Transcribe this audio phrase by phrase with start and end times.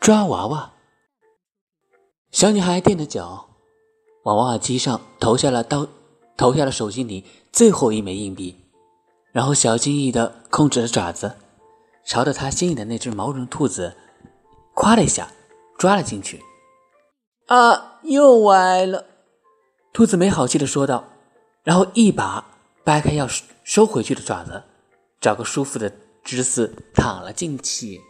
[0.00, 0.72] 抓娃娃，
[2.30, 3.50] 小女孩垫着脚，
[4.22, 5.86] 往娃娃机上投下了刀，
[6.38, 7.22] 投下了手心里
[7.52, 8.64] 最后一枚硬币，
[9.30, 11.36] 然后小心翼翼的控制着爪子，
[12.06, 13.94] 朝着她心仪的那只毛绒兔子，
[14.74, 15.30] 夸了一下，
[15.76, 16.42] 抓了进去。
[17.48, 19.04] 啊，又歪了！
[19.92, 21.04] 兔子没好气的说道，
[21.62, 22.46] 然后一把
[22.84, 23.28] 掰开要
[23.62, 24.62] 收回去的爪子，
[25.20, 25.92] 找个舒服的
[26.24, 28.00] 姿势躺了进去。